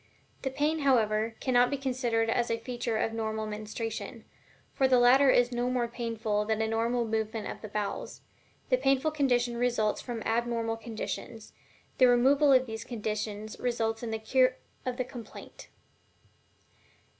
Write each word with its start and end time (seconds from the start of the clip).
The 0.41 0.49
pain, 0.49 0.79
however, 0.79 1.35
cannot 1.39 1.69
be 1.69 1.77
considered 1.77 2.27
as 2.27 2.49
a 2.49 2.57
feature 2.57 2.97
of 2.97 3.13
normal 3.13 3.45
menstruation, 3.45 4.25
for 4.73 4.87
the 4.87 4.97
latter 4.97 5.29
is 5.29 5.51
no 5.51 5.69
more 5.69 5.87
painful 5.87 6.43
than 6.43 6.59
a 6.59 6.67
normal 6.67 7.05
movement 7.05 7.47
of 7.47 7.61
the 7.61 7.67
bowels 7.67 8.21
the 8.69 8.77
painful 8.77 9.11
condition 9.11 9.57
results 9.57 10.01
from 10.01 10.23
abnormal 10.23 10.77
conditions, 10.77 11.53
the 11.99 12.07
removal 12.07 12.51
of 12.51 12.65
these 12.65 12.83
conditions 12.83 13.59
resulting 13.59 14.07
in 14.07 14.11
the 14.11 14.17
cure 14.17 14.55
of 14.87 14.97
the 14.97 15.05
complaint. 15.05 15.69